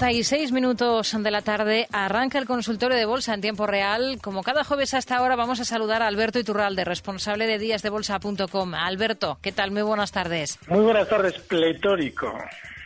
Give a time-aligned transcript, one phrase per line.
[0.00, 4.18] 36 minutos de la tarde arranca el consultorio de bolsa en tiempo real.
[4.22, 8.74] Como cada jueves hasta ahora vamos a saludar a Alberto Iturralde, responsable de díasdebolsa.com.
[8.74, 9.72] Alberto, ¿qué tal?
[9.72, 10.58] Muy buenas tardes.
[10.68, 12.32] Muy buenas tardes, pletórico.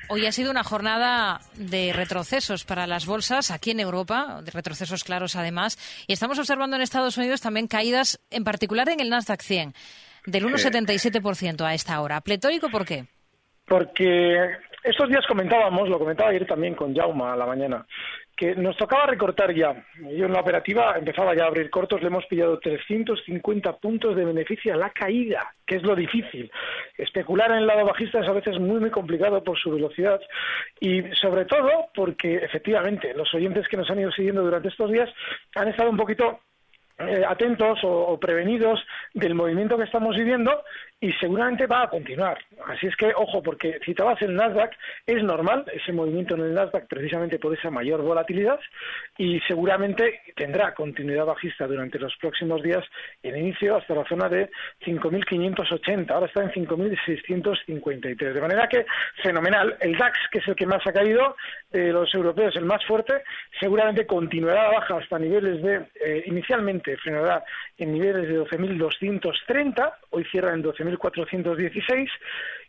[0.09, 5.05] Hoy ha sido una jornada de retrocesos para las bolsas aquí en Europa, de retrocesos
[5.05, 5.79] claros además,
[6.09, 9.73] y estamos observando en Estados Unidos también caídas, en particular en el Nasdaq 100,
[10.27, 12.21] del 1,77% a esta hora.
[12.23, 13.07] ¿Pletórico por qué?
[13.67, 14.51] Porque
[14.85, 17.87] estos días comentábamos, lo comentaba ayer también con Jauma a la mañana,
[18.37, 19.75] que nos tocaba recortar ya.
[20.15, 24.27] Yo en la operativa empezaba ya a abrir cortos, le hemos pillado 350 puntos de
[24.27, 26.51] beneficio a la caída, que es lo difícil.
[26.99, 30.21] Especular en el lado bajista es a veces muy, muy complicado por su velocidad
[30.81, 35.09] y sobre todo porque efectivamente los oyentes que nos han ido siguiendo durante estos días
[35.55, 36.41] han estado un poquito
[36.99, 38.81] eh, atentos o, prevenidos
[39.15, 40.63] del movimiento que estamos viviendo
[41.01, 42.39] y seguramente va a continuar.
[42.67, 44.71] Así es que, ojo, porque citabas el Nasdaq,
[45.05, 48.61] es normal ese movimiento en el Nasdaq precisamente por esa mayor volatilidad
[49.19, 52.85] y seguramente tendrá continuidad bajista durante los próximos días
[53.25, 54.49] en inicio hasta la zona de
[54.87, 56.11] 5.580.
[56.13, 58.33] Ahora está en 5.653.
[58.33, 58.87] De manera que,
[59.21, 59.77] fenomenal.
[59.81, 61.37] El DAX, que es el que más ha caído,
[61.73, 63.25] de los europeos el más fuerte,
[63.59, 67.45] seguramente continuará baja hasta niveles de, eh, inicialmente frenará
[67.79, 72.09] en niveles de 12.230, hoy cierra en 12.416,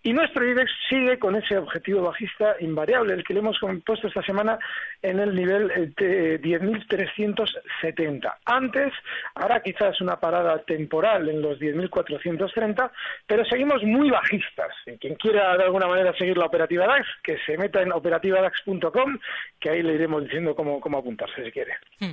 [0.05, 4.21] y nuestro IBEX sigue con ese objetivo bajista invariable, el que le hemos puesto esta
[4.21, 4.59] semana
[5.01, 8.31] en el nivel eh, de 10.370.
[8.45, 8.93] Antes,
[9.33, 12.91] ahora quizás una parada temporal en los 10.430,
[13.25, 14.69] pero seguimos muy bajistas.
[14.99, 19.17] Quien quiera de alguna manera seguir la operativa DAX, que se meta en operativadax.com,
[19.59, 21.77] que ahí le iremos diciendo cómo, cómo apuntarse si quiere.
[21.99, 22.11] Hmm.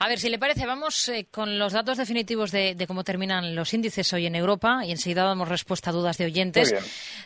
[0.00, 3.72] A ver, si le parece, vamos eh, con los datos definitivos de, cómo terminan los
[3.72, 6.74] índices hoy en Europa y enseguida damos respuesta a dudas de oyentes.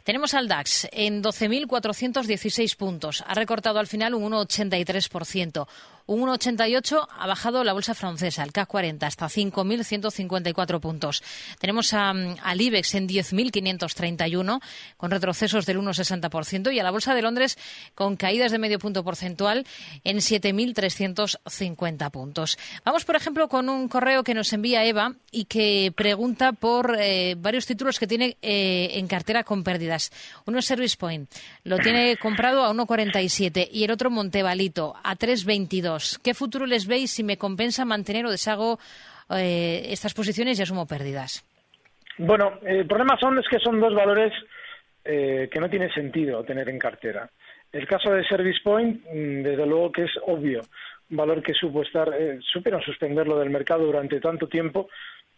[0.07, 3.25] Tenemos al DAX en 12.416 puntos.
[3.27, 5.67] Ha recortado al final un 1,83%.
[6.09, 11.25] Un 1,88 ha bajado la bolsa francesa, el CAC 40, hasta 5.154 puntos.
[11.59, 14.61] Tenemos a, al IBEX en 10.531,
[14.97, 17.59] con retrocesos del 1,60%, y a la bolsa de Londres
[17.97, 19.67] con caídas de medio punto porcentual
[20.05, 22.57] en 7.350 puntos.
[22.85, 27.35] Vamos, por ejemplo, con un correo que nos envía Eva y que pregunta por eh,
[27.37, 29.65] varios títulos que tiene eh, en cartera con
[30.47, 31.31] Uno es Service Point,
[31.65, 36.21] lo tiene comprado a 1,47 y el otro Montevalito a 3,22.
[36.23, 38.79] ¿Qué futuro les veis si me compensa mantener o deshago
[39.31, 41.45] eh, estas posiciones y asumo pérdidas?
[42.19, 44.33] Bueno, el problema son es que son dos valores
[45.05, 47.29] eh, que no tiene sentido tener en cartera.
[47.73, 50.63] El caso de Service Point, mm, desde luego que es obvio,
[51.11, 54.89] un valor que supo estar, eh, supieron suspenderlo del mercado durante tanto tiempo.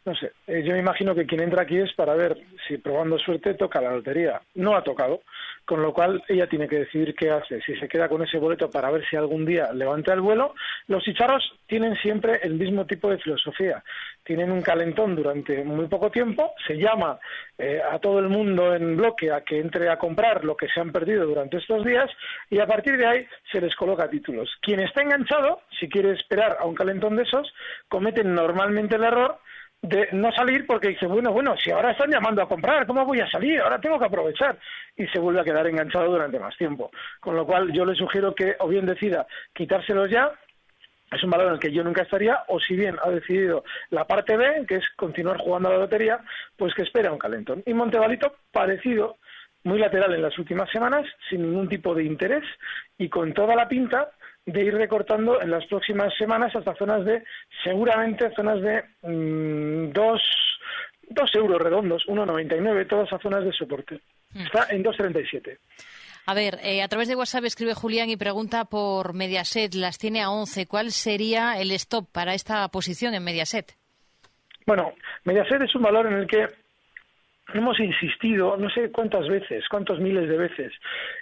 [0.08, 2.34] No sé, eh, yo me imagino que quien entra aquí es para ver
[2.66, 4.40] si probando suerte toca la lotería.
[4.54, 5.20] No ha tocado
[5.68, 8.70] con lo cual ella tiene que decidir qué hace, si se queda con ese boleto
[8.70, 10.54] para ver si algún día levanta el vuelo.
[10.86, 13.84] Los chicharros tienen siempre el mismo tipo de filosofía,
[14.24, 17.18] tienen un calentón durante muy poco tiempo, se llama
[17.58, 20.80] eh, a todo el mundo en bloque a que entre a comprar lo que se
[20.80, 22.10] han perdido durante estos días
[22.48, 24.48] y a partir de ahí se les coloca títulos.
[24.62, 27.52] Quien está enganchado, si quiere esperar a un calentón de esos,
[27.90, 29.38] cometen normalmente el error
[29.82, 33.20] de no salir porque dice, bueno, bueno, si ahora están llamando a comprar, ¿cómo voy
[33.20, 33.60] a salir?
[33.60, 34.58] Ahora tengo que aprovechar.
[34.96, 36.90] Y se vuelve a quedar enganchado durante más tiempo.
[37.20, 40.32] Con lo cual yo le sugiero que o bien decida quitárselos ya,
[41.10, 44.06] es un valor en el que yo nunca estaría, o si bien ha decidido la
[44.06, 46.20] parte B, que es continuar jugando a la lotería,
[46.56, 47.62] pues que espera un calentón.
[47.64, 49.16] Y Montevalito, parecido,
[49.64, 52.44] muy lateral en las últimas semanas, sin ningún tipo de interés
[52.98, 54.10] y con toda la pinta
[54.48, 57.22] de ir recortando en las próximas semanas hasta zonas de,
[57.62, 60.22] seguramente, zonas de mm, dos,
[61.10, 64.00] dos euros redondos, 1,99, todas esas zonas de soporte.
[64.32, 64.40] Hmm.
[64.40, 65.58] Está en 2,37.
[66.26, 70.22] A ver, eh, a través de WhatsApp escribe Julián y pregunta por Mediaset, las tiene
[70.22, 70.66] a 11.
[70.66, 73.76] ¿Cuál sería el stop para esta posición en Mediaset?
[74.66, 76.48] Bueno, Mediaset es un valor en el que
[77.54, 80.72] hemos insistido no sé cuántas veces, cuántos miles de veces,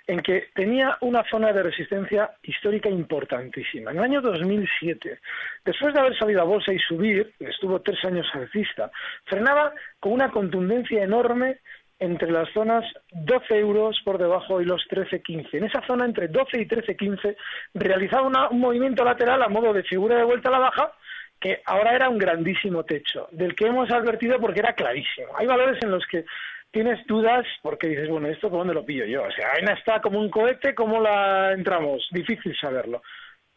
[0.06, 3.90] en que tenía una zona de resistencia histórica importantísima.
[3.90, 5.20] En el año 2007,
[5.64, 8.90] después de haber salido a bolsa y subir, estuvo tres años alcista,
[9.24, 11.58] frenaba con una contundencia enorme
[11.98, 15.48] entre las zonas 12 euros por debajo y los 13.15.
[15.54, 17.36] En esa zona entre 12 y 13.15
[17.74, 20.92] realizaba un movimiento lateral a modo de figura de vuelta a la baja
[21.40, 25.28] que ahora era un grandísimo techo, del que hemos advertido porque era clarísimo.
[25.36, 26.24] Hay valores en los que
[26.70, 29.24] tienes dudas porque dices, bueno, ¿esto por dónde lo pillo yo?
[29.24, 32.06] O sea, AENA está como un cohete, ¿cómo la entramos?
[32.10, 33.02] Difícil saberlo.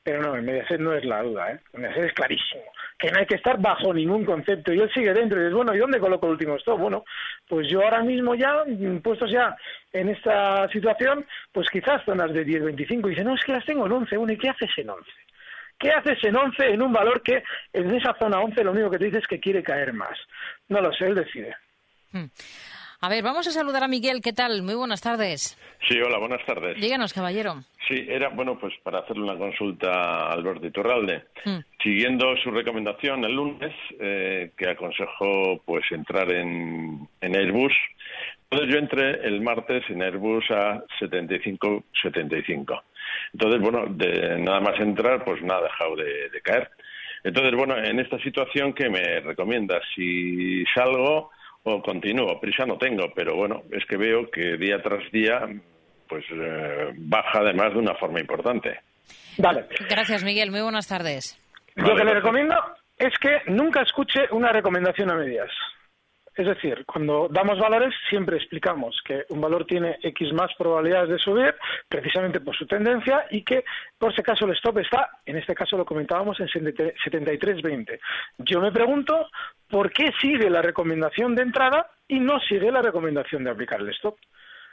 [0.01, 1.59] Pero no, en Mediaset no es la duda, ¿eh?
[1.73, 2.63] En Mediaset es clarísimo,
[2.97, 4.73] que no hay que estar bajo ningún concepto.
[4.73, 6.79] Y él sigue dentro y dices, bueno, ¿y dónde coloco el último stop?
[6.79, 7.03] Bueno,
[7.47, 8.63] pues yo ahora mismo ya,
[9.03, 9.55] puestos ya
[9.91, 13.65] en esta situación, pues quizás zonas de 10, 25, y dice, no, es que las
[13.65, 15.11] tengo en 11, bueno, ¿y qué haces en 11?
[15.79, 17.41] ¿Qué haces en 11 en un valor que
[17.71, 20.17] en esa zona 11 lo único que te dice es que quiere caer más?
[20.67, 21.55] No lo sé, él decide.
[22.11, 22.25] Hmm.
[23.01, 24.19] A ver, vamos a saludar a Miguel.
[24.21, 24.61] ¿Qué tal?
[24.61, 25.57] Muy buenas tardes.
[25.87, 26.75] Sí, hola, buenas tardes.
[26.81, 27.63] Díganos, caballero.
[27.87, 31.23] Sí, era, bueno, pues para hacerle una consulta a Alberto Iturralde.
[31.45, 31.59] Hmm.
[31.81, 37.73] Siguiendo su recomendación el lunes, eh, que aconsejó pues entrar en, en Airbus,
[38.51, 42.81] entonces yo entré el martes en Airbus a 75-75.
[43.33, 46.69] Entonces, bueno, de nada más entrar, pues nada ha dejado de, caer.
[47.23, 49.81] Entonces, bueno, en esta situación, ¿qué me recomiendas?
[49.95, 51.31] Si salgo
[51.63, 55.47] o continúo, prisa no tengo, pero bueno, es que veo que día tras día,
[56.07, 58.79] pues eh, baja además de una forma importante.
[59.37, 59.65] Vale.
[59.89, 60.51] Gracias, Miguel.
[60.51, 61.37] Muy buenas tardes.
[61.75, 62.55] Lo que le recomiendo
[62.97, 65.49] es que nunca escuche una recomendación a medias.
[66.35, 71.17] Es decir, cuando damos valores siempre explicamos que un valor tiene X más probabilidades de
[71.19, 71.55] subir
[71.87, 73.63] precisamente por su tendencia y que
[73.97, 77.99] por ese caso el stop está, en este caso lo comentábamos, en 73.20.
[78.39, 79.27] Yo me pregunto
[79.69, 83.89] por qué sigue la recomendación de entrada y no sigue la recomendación de aplicar el
[83.89, 84.17] stop.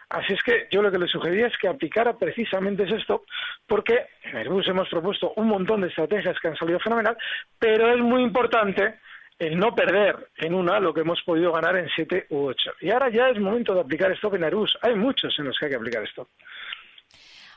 [0.09, 3.23] Así es que yo lo que le sugería es que aplicara precisamente ese stop,
[3.67, 7.17] porque en Airbus hemos propuesto un montón de estrategias que han salido fenomenal,
[7.59, 9.01] pero es muy importante
[9.39, 12.71] el no perder en una lo que hemos podido ganar en siete u ocho.
[12.81, 14.77] Y ahora ya es momento de aplicar stop en Arus.
[14.83, 16.29] Hay muchos en los que hay que aplicar esto.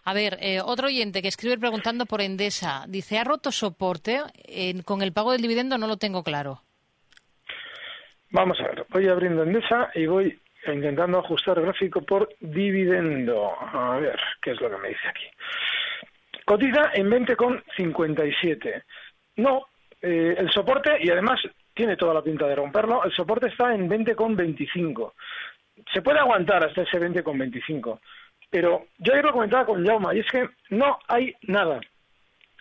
[0.04, 2.86] A ver, eh, otro oyente que escribe preguntando por Endesa.
[2.88, 4.22] Dice, ¿ha roto soporte?
[4.86, 6.62] con el pago del dividendo no lo tengo claro.
[8.32, 13.52] Vamos a ver, voy abriendo Endesa y voy intentando ajustar el gráfico por dividendo.
[13.60, 15.26] A ver, ¿qué es lo que me dice aquí?
[16.46, 18.84] Cotiza en 20,57.
[19.38, 19.68] No,
[20.02, 21.40] eh, el soporte, y además
[21.80, 23.06] tiene toda la pinta de romperlo.
[23.06, 25.14] El soporte está en 20,25.
[25.94, 28.02] Se puede aguantar hasta ese 20,25.
[28.50, 31.80] Pero yo ayer lo comentaba con Jauma, y es que no hay nada.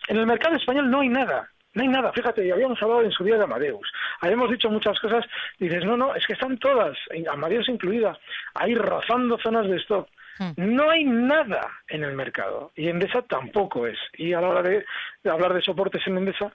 [0.07, 1.49] En el mercado español no hay nada.
[1.73, 3.91] No hay nada, fíjate, ya habíamos hablado en su día de Amadeus.
[4.21, 5.25] Habíamos dicho muchas cosas,
[5.59, 6.97] dices, no, no, es que están todas,
[7.29, 8.17] Amadeus incluida,
[8.55, 10.07] ahí rozando zonas de stop.
[10.39, 10.53] Hmm.
[10.55, 13.99] No hay nada en el mercado y Endesa tampoco es.
[14.13, 14.85] Y a la hora de
[15.29, 16.51] hablar de soportes en Endesa,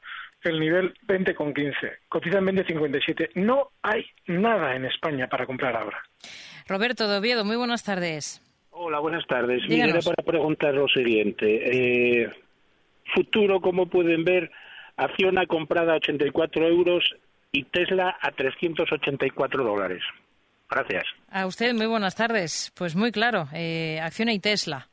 [0.51, 1.75] el nivel 20,15,
[2.09, 3.31] cotiza en 20,57.
[3.35, 6.03] No hay nada en España para comprar ahora.
[6.67, 8.41] Roberto de Oviedo, muy buenas tardes.
[8.71, 9.63] Hola, buenas tardes.
[9.69, 12.23] Mire, para preguntar lo siguiente.
[12.23, 12.31] Eh,
[13.15, 14.51] futuro, como pueden ver,
[14.97, 17.05] Acciona comprada a 84 euros
[17.51, 20.03] y Tesla a 384 dólares.
[20.71, 21.05] Gracias.
[21.31, 22.73] A usted, muy buenas tardes.
[22.77, 24.89] Pues muy claro, eh, Acciona y Tesla.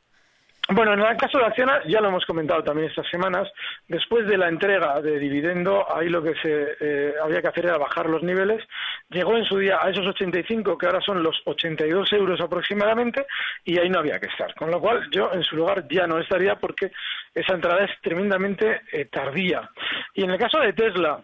[0.68, 3.50] Bueno, en el caso de Acciona, ya lo hemos comentado también estas semanas,
[3.88, 7.78] después de la entrega de dividendo, ahí lo que se eh, había que hacer era
[7.78, 8.62] bajar los niveles.
[9.10, 13.26] Llegó en su día a esos 85, que ahora son los 82 euros aproximadamente,
[13.64, 14.54] y ahí no había que estar.
[14.54, 16.92] Con lo cual, yo en su lugar ya no estaría porque
[17.34, 19.68] esa entrada es tremendamente eh, tardía.
[20.14, 21.20] Y en el caso de Tesla,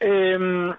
[0.00, 0.72] eh,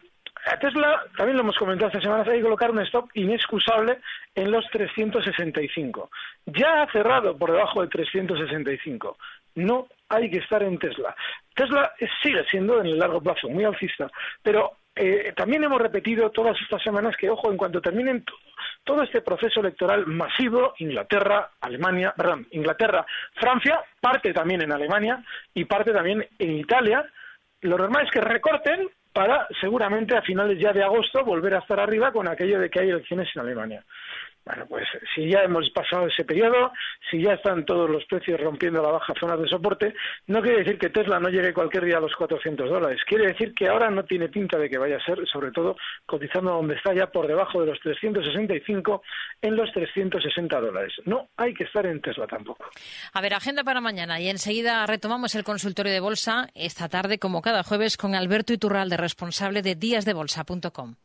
[0.59, 3.99] Tesla, también lo hemos comentado esta semana, hay que colocar un stop inexcusable
[4.35, 6.09] en los 365.
[6.45, 9.17] Ya ha cerrado por debajo de 365.
[9.55, 11.15] No hay que estar en Tesla.
[11.53, 14.09] Tesla sigue siendo en el largo plazo muy alcista,
[14.41, 18.25] pero eh, también hemos repetido todas estas semanas que, ojo, en cuanto terminen
[18.83, 23.05] todo este proceso electoral masivo, Inglaterra, Alemania, perdón, Inglaterra,
[23.35, 27.05] Francia, parte también en Alemania y parte también en Italia,
[27.61, 31.79] lo normal es que recorten para seguramente a finales ya de agosto volver a estar
[31.79, 33.83] arriba con aquello de que hay elecciones en Alemania.
[34.49, 36.71] Bueno, pues si ya hemos pasado ese periodo,
[37.11, 39.93] si ya están todos los precios rompiendo la baja zona de soporte,
[40.25, 42.99] no quiere decir que Tesla no llegue cualquier día a los 400 dólares.
[43.05, 45.75] Quiere decir que ahora no tiene pinta de que vaya a ser, sobre todo
[46.07, 49.03] cotizando donde está ya por debajo de los 365
[49.43, 50.93] en los 360 dólares.
[51.05, 52.71] No hay que estar en Tesla tampoco.
[53.13, 57.43] A ver, agenda para mañana y enseguida retomamos el consultorio de bolsa esta tarde, como
[57.43, 60.95] cada jueves, con Alberto Iturralde, responsable de díasdebolsa.com.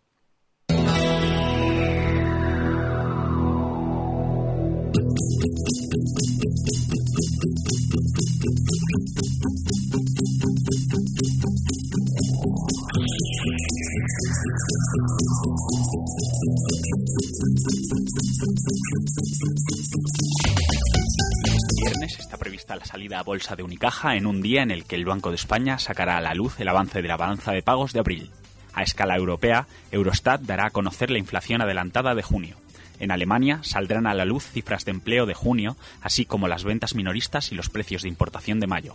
[21.77, 24.97] Viernes está prevista la salida a bolsa de Unicaja en un día en el que
[24.97, 27.93] el Banco de España sacará a la luz el avance de la balanza de pagos
[27.93, 28.31] de abril.
[28.73, 32.64] A escala europea, Eurostat dará a conocer la inflación adelantada de junio.
[33.01, 36.95] En Alemania saldrán a la luz cifras de empleo de junio, así como las ventas
[36.95, 38.95] minoristas y los precios de importación de mayo.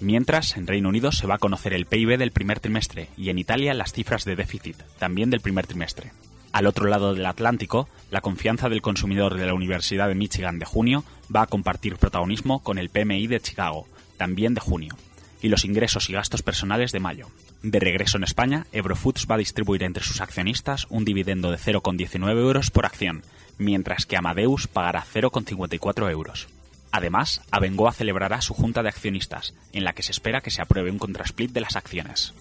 [0.00, 3.38] Mientras, en Reino Unido se va a conocer el PIB del primer trimestre y en
[3.38, 6.12] Italia las cifras de déficit, también del primer trimestre.
[6.52, 10.66] Al otro lado del Atlántico, la confianza del consumidor de la Universidad de Michigan de
[10.66, 13.86] junio va a compartir protagonismo con el PMI de Chicago,
[14.16, 14.94] también de junio,
[15.42, 17.28] y los ingresos y gastos personales de mayo.
[17.62, 22.38] De regreso en España, Eurofoods va a distribuir entre sus accionistas un dividendo de 0,19
[22.38, 23.22] euros por acción,
[23.58, 26.48] mientras que Amadeus pagará 0,54 euros.
[26.90, 30.90] Además, Abengoa celebrará su junta de accionistas, en la que se espera que se apruebe
[30.90, 32.32] un contrasplit de las acciones.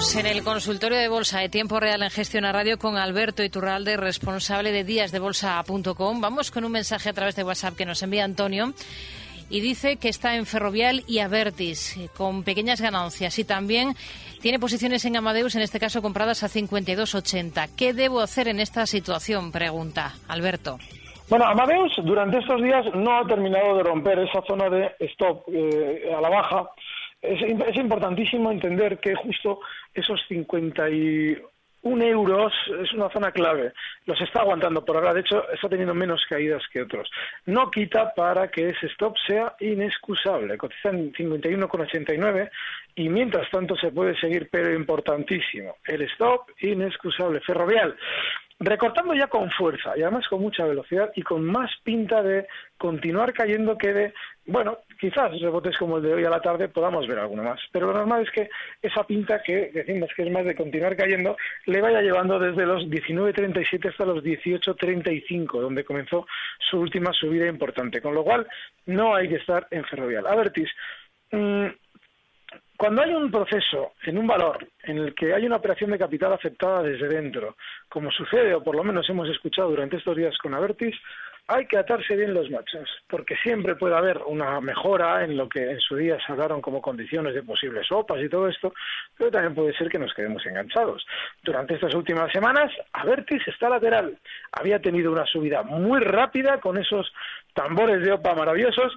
[0.00, 3.98] En el consultorio de bolsa de tiempo real en Gestión a Radio con Alberto Iturralde,
[3.98, 6.20] responsable de díasdebolsa.com.
[6.22, 8.72] Vamos con un mensaje a través de WhatsApp que nos envía Antonio
[9.50, 13.94] y dice que está en Ferrovial y Avertis con pequeñas ganancias y también
[14.40, 17.68] tiene posiciones en Amadeus, en este caso compradas a 52.80.
[17.76, 19.52] ¿Qué debo hacer en esta situación?
[19.52, 20.78] Pregunta Alberto.
[21.28, 26.10] Bueno, Amadeus durante estos días no ha terminado de romper esa zona de stop eh,
[26.16, 26.70] a la baja.
[27.22, 29.60] Es, importantísimo entender que justo
[29.92, 33.72] esos 51 euros es una zona clave.
[34.06, 35.12] Los está aguantando por ahora.
[35.12, 37.10] De hecho, está teniendo menos caídas que otros.
[37.46, 40.56] No quita para que ese stop sea inexcusable.
[40.56, 42.50] Cotiza en 51,89
[42.94, 47.96] y mientras tanto se puede seguir, pero importantísimo, el stop inexcusable, ferrovial,
[48.60, 53.32] recortando ya con fuerza y además con mucha velocidad y con más pinta de continuar
[53.32, 54.14] cayendo que de,
[54.46, 57.86] bueno, quizás rebotes como el de hoy a la tarde podamos ver alguno más, pero
[57.86, 58.50] lo normal es que
[58.82, 62.84] esa pinta que decimos que es más de continuar cayendo le vaya llevando desde los
[62.84, 66.26] 19.37 hasta los 18.35, donde comenzó
[66.70, 68.46] su última subida importante, con lo cual
[68.84, 70.26] no hay que estar en ferrovial.
[70.26, 70.68] Avertis,
[71.32, 71.66] mmm,
[72.80, 76.32] cuando hay un proceso en un valor en el que hay una operación de capital
[76.32, 77.58] aceptada desde dentro,
[77.90, 80.96] como sucede o por lo menos hemos escuchado durante estos días con Avertis,
[81.46, 85.72] hay que atarse bien los machos, porque siempre puede haber una mejora en lo que
[85.72, 88.72] en su día se hablaron como condiciones de posibles sopas y todo esto,
[89.18, 91.04] pero también puede ser que nos quedemos enganchados.
[91.42, 94.16] Durante estas últimas semanas, Avertis está lateral.
[94.52, 97.12] Había tenido una subida muy rápida con esos
[97.52, 98.96] tambores de OPA maravillosos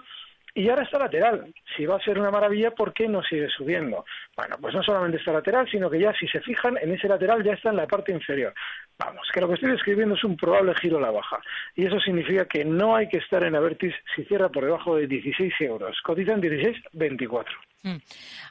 [0.55, 1.53] y ahora está lateral.
[1.75, 4.05] Si va a ser una maravilla, ¿por qué no sigue subiendo?
[4.35, 7.43] Bueno, pues no solamente está lateral, sino que ya si se fijan, en ese lateral
[7.43, 8.53] ya está en la parte inferior.
[8.99, 11.39] Vamos, que lo que estoy describiendo es un probable giro a la baja.
[11.75, 15.07] Y eso significa que no hay que estar en Avertis si cierra por debajo de
[15.07, 15.99] 16 euros.
[16.03, 17.45] Cotizan 16,24.
[17.83, 17.97] Mm.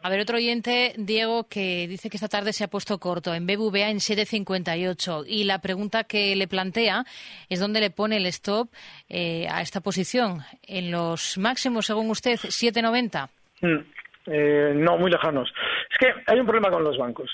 [0.03, 3.47] A ver, otro oyente, Diego, que dice que esta tarde se ha puesto corto en
[3.47, 7.05] BBVA en 7.58 y la pregunta que le plantea
[7.49, 8.69] es dónde le pone el stop
[9.09, 10.41] eh, a esta posición.
[10.67, 13.29] ¿En los máximos, según usted, 7.90?
[13.63, 14.03] Mm.
[14.27, 15.53] Eh, no, muy lejanos.
[15.91, 17.31] Es que hay un problema con los bancos.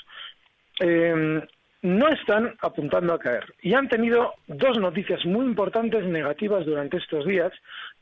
[0.80, 1.42] Eh,
[1.88, 3.54] no están apuntando a caer.
[3.62, 7.52] Y han tenido dos noticias muy importantes negativas durante estos días,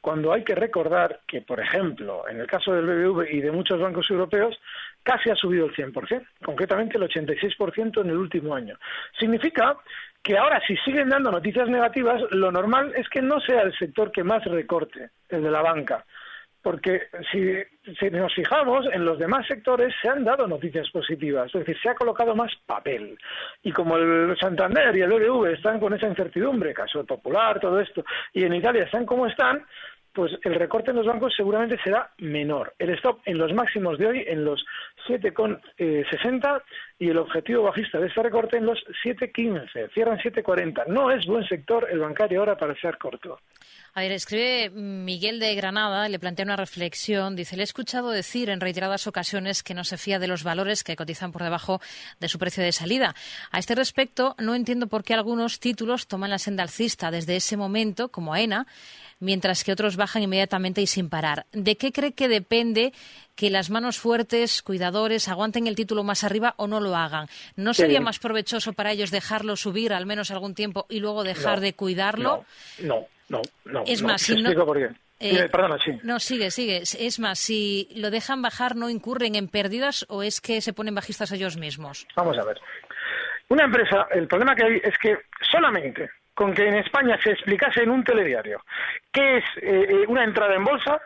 [0.00, 3.80] cuando hay que recordar que, por ejemplo, en el caso del BBV y de muchos
[3.80, 4.58] bancos europeos,
[5.02, 8.76] casi ha subido el 100%, concretamente el 86% en el último año.
[9.18, 9.76] Significa
[10.22, 14.10] que ahora, si siguen dando noticias negativas, lo normal es que no sea el sector
[14.10, 16.04] que más recorte, el de la banca
[16.66, 21.78] porque si, nos fijamos, en los demás sectores se han dado noticias positivas, es decir,
[21.80, 23.16] se ha colocado más papel.
[23.62, 28.04] Y como el Santander y el BBV están con esa incertidumbre, caso popular, todo esto,
[28.32, 29.64] y en Italia están como están,
[30.12, 32.74] pues el recorte en los bancos seguramente será menor.
[32.80, 34.66] El stop en los máximos de hoy en los
[35.06, 36.62] 7,60
[36.98, 39.92] y el objetivo bajista de este recorte en los 7,15.
[39.92, 40.86] Cierran 7,40.
[40.86, 43.38] No es buen sector el bancario ahora para ser corto.
[43.92, 47.36] A ver, escribe Miguel de Granada, le plantea una reflexión.
[47.36, 50.84] Dice, le he escuchado decir en reiteradas ocasiones que no se fía de los valores
[50.84, 51.80] que cotizan por debajo
[52.20, 53.14] de su precio de salida.
[53.50, 57.56] A este respecto, no entiendo por qué algunos títulos toman la senda alcista desde ese
[57.56, 58.66] momento, como AENA,
[59.18, 61.46] mientras que otros bajan inmediatamente y sin parar.
[61.52, 62.92] ¿De qué cree que depende
[63.36, 67.28] que las manos fuertes, cuidadores, aguanten el título más arriba o no lo hagan?
[67.54, 71.60] ¿No sería más provechoso para ellos dejarlo subir al menos algún tiempo y luego dejar
[71.60, 72.44] de cuidarlo?
[72.82, 73.06] no.
[73.28, 73.82] No, no.
[73.86, 74.88] Es no, más, si no, por qué.
[75.18, 75.98] Eh, perdona, sí.
[76.02, 76.82] No, sigue, sigue.
[76.82, 80.94] Es más, si lo dejan bajar, ¿no incurren en pérdidas o es que se ponen
[80.94, 82.06] bajistas ellos mismos?
[82.14, 82.60] Vamos a ver.
[83.48, 85.16] Una empresa, el problema que hay es que
[85.50, 88.62] solamente con que en España se explicase en un telediario
[89.10, 91.00] qué es eh, eh, una entrada en bolsa,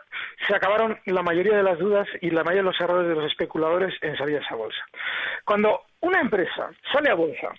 [0.45, 3.31] se acabaron la mayoría de las dudas y la mayoría de los errores de los
[3.31, 4.83] especuladores en salir a esa bolsa.
[5.45, 7.53] Cuando una empresa sale a bolsa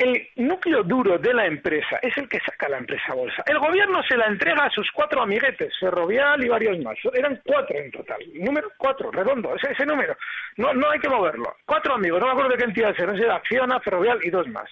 [0.00, 3.42] el núcleo duro de la empresa es el que saca la empresa a bolsa.
[3.46, 6.96] El gobierno se la entrega a sus cuatro amiguetes, Ferrovial y varios más.
[7.12, 8.18] Eran cuatro en total.
[8.32, 10.16] Número cuatro, redondo, ese, número.
[10.56, 11.54] No, no hay que moverlo.
[11.66, 14.70] Cuatro amigos, no me acuerdo de qué entidad era Acciona, Ferrovial y dos más.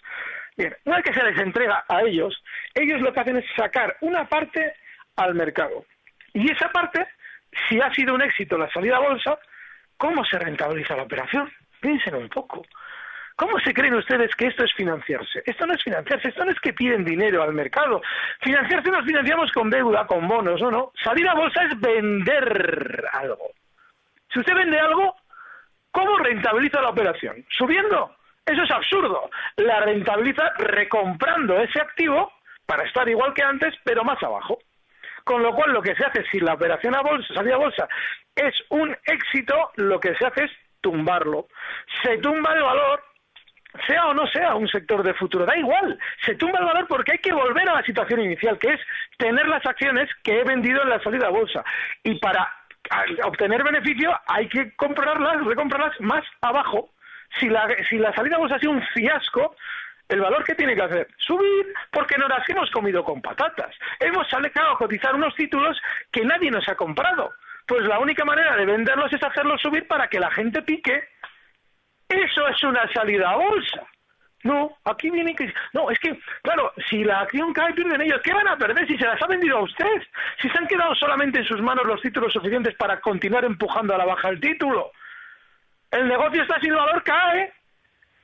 [0.58, 2.42] Bien, una vez que se les entrega a ellos,
[2.74, 4.74] ellos lo que hacen es sacar una parte
[5.14, 5.84] al mercado.
[6.34, 7.06] Y esa parte,
[7.68, 9.38] si ha sido un éxito la salida a bolsa,
[9.96, 11.48] ¿cómo se rentabiliza la operación?
[11.80, 12.66] Piensen un poco.
[13.36, 15.44] ¿Cómo se creen ustedes que esto es financiarse?
[15.46, 18.02] Esto no es financiarse, esto no es que piden dinero al mercado.
[18.40, 20.92] Financiarse nos financiamos con deuda, con bonos, no, no.
[21.04, 23.52] Salir a bolsa es vender algo.
[24.32, 25.14] Si usted vende algo,
[25.92, 27.46] ¿cómo rentabiliza la operación?
[27.48, 28.17] ¿Subiendo?
[28.48, 29.30] Eso es absurdo.
[29.56, 32.32] La rentabiliza recomprando ese activo
[32.66, 34.58] para estar igual que antes, pero más abajo.
[35.24, 37.88] Con lo cual, lo que se hace si la operación a bolsa, salida a bolsa,
[38.34, 40.50] es un éxito, lo que se hace es
[40.80, 41.48] tumbarlo.
[42.02, 43.02] Se tumba el valor
[43.86, 47.12] sea o no sea un sector de futuro, da igual, se tumba el valor porque
[47.12, 48.80] hay que volver a la situación inicial, que es
[49.18, 51.62] tener las acciones que he vendido en la salida a bolsa.
[52.02, 52.48] Y para
[53.24, 56.90] obtener beneficio hay que comprarlas, recomprarlas más abajo.
[57.38, 59.54] Si la, si la salida a bolsa ha sido un fiasco,
[60.08, 63.74] el valor que tiene que hacer, subir, porque no las hemos comido con patatas.
[64.00, 65.80] Hemos salido a cotizar unos títulos
[66.10, 67.32] que nadie nos ha comprado.
[67.66, 71.08] Pues la única manera de venderlos es hacerlos subir para que la gente pique
[72.08, 73.82] eso es una salida a bolsa.
[74.44, 75.52] No, aquí viene que...
[75.74, 78.20] No, es que, claro, si la acción cae, pierden ellos.
[78.22, 80.02] ¿Qué van a perder si se las ha vendido a usted?
[80.40, 83.98] Si se han quedado solamente en sus manos los títulos suficientes para continuar empujando a
[83.98, 84.92] la baja el título.
[85.90, 87.52] El negocio está sin valor, cae.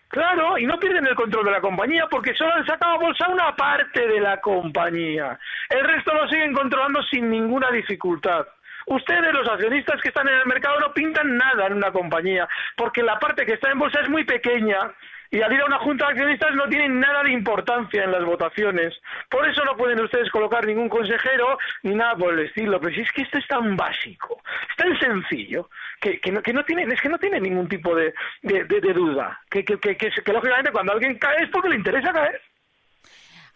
[0.08, 3.28] Claro, y no pierden el control de la compañía porque solo han sacado a bolsa
[3.28, 5.38] una parte de la compañía.
[5.68, 8.46] El resto lo siguen controlando sin ninguna dificultad.
[8.86, 13.02] Ustedes, los accionistas que están en el mercado, no pintan nada en una compañía, porque
[13.02, 14.92] la parte que está en bolsa es muy pequeña
[15.34, 18.24] y al ir a una junta de accionistas no tienen nada de importancia en las
[18.24, 18.94] votaciones.
[19.28, 22.78] Por eso no pueden ustedes colocar ningún consejero ni nada por el estilo.
[22.80, 25.68] Pero si es que esto es tan básico, es tan sencillo,
[26.00, 28.92] que, que, no, que no tiene, es que no tiene ningún tipo de, de, de,
[28.92, 29.40] duda.
[29.50, 32.40] Que, que, que, que, lógicamente cuando alguien cae es porque le interesa caer.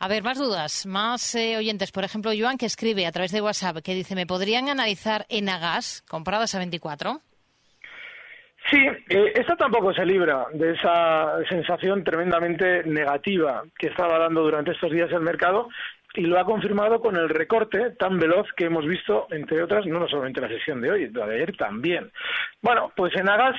[0.01, 1.91] A ver, más dudas, más eh, oyentes.
[1.91, 5.49] Por ejemplo, Joan, que escribe a través de WhatsApp, que dice, ¿me podrían analizar en
[5.49, 7.21] Agas, compradas a 24?
[8.71, 14.73] Sí, eh, esta tampoco se libra de esa sensación tremendamente negativa que estaba dando durante
[14.73, 15.69] estos días el mercado
[16.15, 20.07] y lo ha confirmado con el recorte tan veloz que hemos visto, entre otras, no
[20.09, 22.11] solamente la sesión de hoy, la de ayer también.
[22.61, 23.57] Bueno, pues en Agas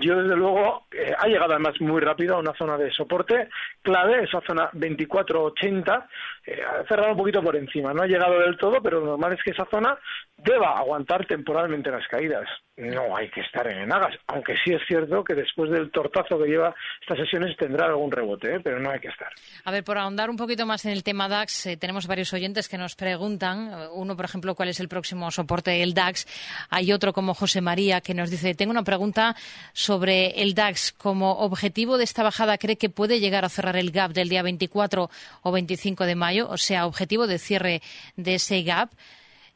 [0.00, 3.48] yo desde luego eh, ha llegado además muy rápido a una zona de soporte
[3.82, 6.08] clave, esa zona 2480,
[6.46, 9.32] eh, ha cerrado un poquito por encima, no ha llegado del todo, pero lo normal
[9.32, 9.98] es que esa zona
[10.36, 12.46] deba aguantar temporalmente las caídas.
[12.76, 16.48] No hay que estar en enagas, aunque sí es cierto que después del tortazo que
[16.48, 18.60] lleva estas sesiones tendrá algún rebote, ¿eh?
[18.60, 19.28] pero no hay que estar.
[19.64, 22.76] A ver, por ahondar un poquito más en el tema DAX, tenemos varios oyentes que
[22.76, 26.26] nos preguntan, uno por ejemplo, cuál es el próximo soporte del DAX,
[26.68, 29.23] hay otro como José María que nos dice, tengo una pregunta
[29.72, 32.58] sobre el DAX como objetivo de esta bajada.
[32.58, 35.08] ¿Cree que puede llegar a cerrar el gap del día 24
[35.42, 36.48] o 25 de mayo?
[36.50, 37.80] O sea, objetivo de cierre
[38.16, 38.90] de ese gap.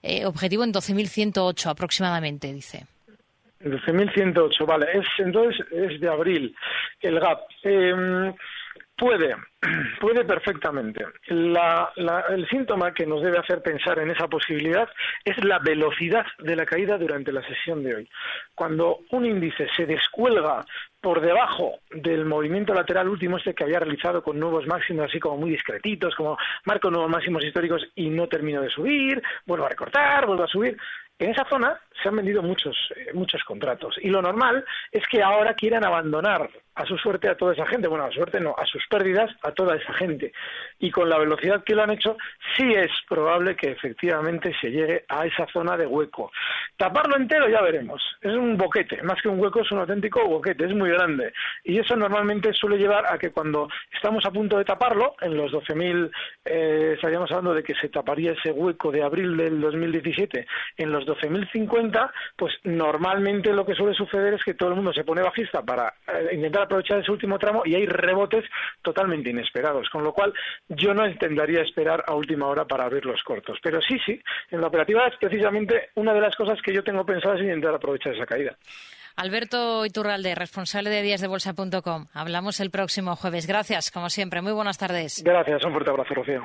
[0.02, 2.86] Eh, objetivo en 12.108 aproximadamente, dice.
[3.60, 4.86] 12.108, vale.
[4.94, 6.54] Es, entonces es de abril
[7.00, 7.40] el gap.
[7.64, 8.32] Eh,
[8.98, 9.36] Puede,
[10.00, 11.06] puede perfectamente.
[11.28, 14.88] el síntoma que nos debe hacer pensar en esa posibilidad
[15.24, 18.10] es la velocidad de la caída durante la sesión de hoy.
[18.56, 20.64] Cuando un índice se descuelga
[21.00, 25.36] por debajo del movimiento lateral último este que había realizado con nuevos máximos así como
[25.36, 30.26] muy discretitos, como marco nuevos máximos históricos y no termino de subir, vuelvo a recortar,
[30.26, 30.76] vuelvo a subir,
[31.20, 35.22] en esa zona se han vendido muchos, eh, muchos contratos y lo normal es que
[35.22, 38.54] ahora quieran abandonar a su suerte a toda esa gente, bueno, a su suerte no,
[38.56, 40.32] a sus pérdidas a toda esa gente.
[40.78, 42.16] Y con la velocidad que lo han hecho,
[42.56, 46.30] sí es probable que efectivamente se llegue a esa zona de hueco.
[46.76, 50.66] Taparlo entero ya veremos, es un boquete, más que un hueco es un auténtico boquete,
[50.66, 51.32] es muy grande.
[51.64, 55.50] Y eso normalmente suele llevar a que cuando estamos a punto de taparlo, en los
[55.50, 56.10] 12.000,
[56.44, 61.04] eh, estaríamos hablando de que se taparía ese hueco de abril del 2017, en los
[61.04, 61.87] 12.050,
[62.36, 65.94] pues normalmente lo que suele suceder es que todo el mundo se pone bajista para
[66.06, 68.44] eh, intentar aprovechar ese último tramo y hay rebotes
[68.82, 70.32] totalmente inesperados, con lo cual
[70.68, 73.58] yo no intentaría esperar a última hora para abrir los cortos.
[73.62, 74.20] Pero sí, sí,
[74.50, 77.74] en la operativa es precisamente una de las cosas que yo tengo pensadas es intentar
[77.74, 78.56] aprovechar esa caída.
[79.16, 82.06] Alberto Iturralde, responsable de díasdebolsa.com.
[82.14, 83.48] Hablamos el próximo jueves.
[83.48, 84.42] Gracias, como siempre.
[84.42, 85.22] Muy buenas tardes.
[85.24, 86.44] Gracias, un fuerte abrazo, Rocío.